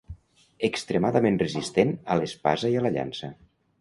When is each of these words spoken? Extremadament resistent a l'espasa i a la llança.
Extremadament 0.69 1.37
resistent 1.43 1.93
a 2.15 2.19
l'espasa 2.21 2.73
i 2.77 2.79
a 2.81 2.83
la 2.87 2.93
llança. 2.97 3.31